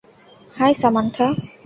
[0.57, 1.25] High, Samantha.